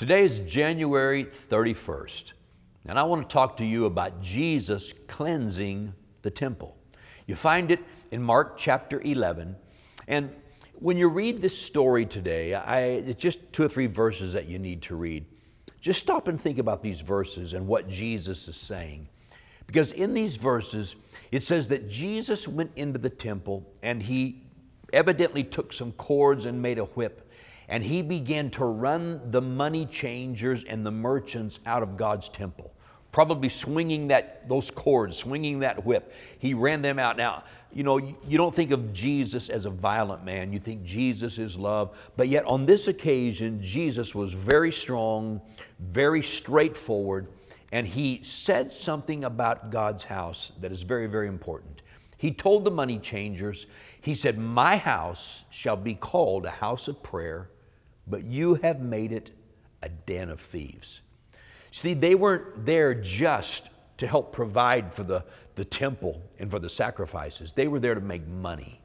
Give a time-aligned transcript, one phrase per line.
[0.00, 2.32] Today is January 31st,
[2.86, 5.92] and I want to talk to you about Jesus cleansing
[6.22, 6.74] the temple.
[7.26, 9.54] You find it in Mark chapter 11,
[10.08, 10.30] and
[10.76, 14.58] when you read this story today, I, it's just two or three verses that you
[14.58, 15.26] need to read.
[15.82, 19.06] Just stop and think about these verses and what Jesus is saying.
[19.66, 20.96] Because in these verses,
[21.30, 24.44] it says that Jesus went into the temple and he
[24.94, 27.30] evidently took some cords and made a whip
[27.70, 32.74] and he began to run the money changers and the merchants out of God's temple.
[33.12, 36.12] Probably swinging that, those cords, swinging that whip.
[36.40, 37.16] He ran them out.
[37.16, 40.52] Now, you know, you don't think of Jesus as a violent man.
[40.52, 41.96] You think Jesus is love.
[42.16, 45.40] But yet, on this occasion, Jesus was very strong,
[45.78, 47.28] very straightforward,
[47.70, 51.82] and he said something about God's house that is very, very important.
[52.16, 53.66] He told the money changers,
[54.00, 57.48] He said, My house shall be called a house of prayer
[58.10, 59.30] but you have made it
[59.82, 61.00] a den of thieves.
[61.70, 66.68] See, they weren't there just to help provide for the, the temple and for the
[66.68, 68.80] sacrifices, they were there to make money.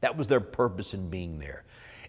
[0.00, 1.64] That was their purpose in being there.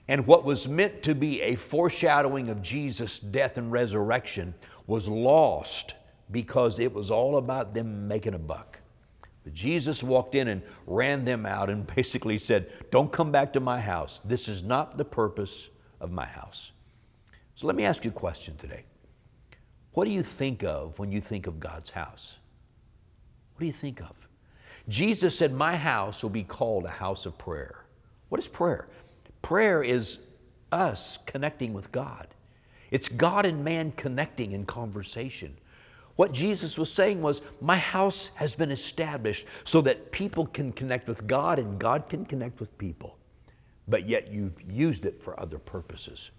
[0.07, 4.53] And what was meant to be a foreshadowing of Jesus' death and resurrection
[4.87, 5.95] was lost
[6.31, 8.79] because it was all about them making a buck.
[9.43, 13.59] But Jesus walked in and ran them out and basically said, Don't come back to
[13.59, 14.21] my house.
[14.23, 15.69] This is not the purpose
[16.01, 16.71] of my house.
[17.55, 18.83] So let me ask you a question today.
[19.93, 22.33] What do you think of when you think of God's house?
[23.53, 24.15] What do you think of?
[24.87, 27.85] Jesus said, My house will be called a house of prayer.
[28.29, 28.87] What is prayer?
[29.41, 30.17] Prayer is
[30.71, 32.27] us connecting with God.
[32.89, 35.55] It's God and man connecting in conversation.
[36.15, 41.07] What Jesus was saying was, My house has been established so that people can connect
[41.07, 43.17] with God and God can connect with people
[43.87, 46.31] but yet you've used it for other purposes.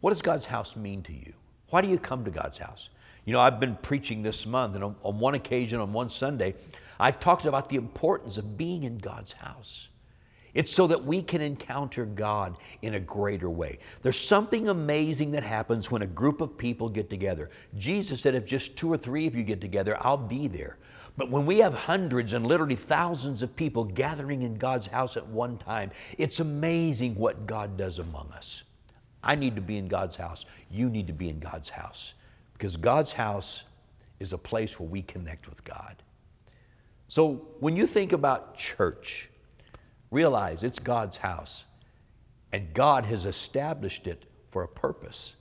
[0.00, 1.32] What does God's house mean to you?
[1.70, 2.90] Why do you come to God's house?
[3.24, 6.54] You know, I've been preaching this month, and on, on one occasion, on one Sunday,
[7.00, 9.88] I talked about the importance of being in God's house.
[10.54, 13.78] It's so that we can encounter God in a greater way.
[14.02, 17.50] There's something amazing that happens when a group of people get together.
[17.76, 20.78] Jesus said, if just two or three of you get together, I'll be there.
[21.16, 25.26] But when we have hundreds and literally thousands of people gathering in God's house at
[25.26, 28.62] one time, it's amazing what God does among us.
[29.22, 30.44] I need to be in God's house.
[30.70, 32.14] You need to be in God's house
[32.52, 33.64] because God's house
[34.20, 35.96] is a place where we connect with God.
[37.08, 39.28] So when you think about church,
[40.14, 41.64] realize it's God's house
[42.52, 45.34] and God has established it for a purpose.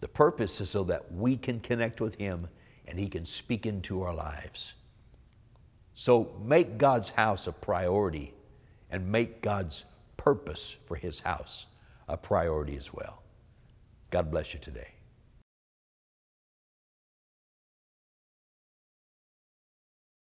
[0.00, 2.48] The purpose is so that we can connect with Him
[2.86, 4.72] and He can speak into our lives.
[5.94, 8.34] So make God's house a priority
[8.90, 9.84] and make God's
[10.16, 11.66] purpose for His house
[12.08, 13.22] a priority as well.
[14.10, 14.97] God bless you today.